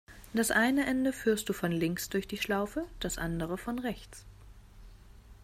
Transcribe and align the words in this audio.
Das 0.33 0.49
eine 0.49 0.87
Ende 0.87 1.13
führst 1.13 1.47
du 1.47 1.53
von 1.53 1.71
links 1.71 2.09
durch 2.09 2.27
die 2.27 2.37
Schlaufe, 2.39 2.87
das 3.01 3.19
andere 3.19 3.55
von 3.59 3.77
rechts. 3.77 4.25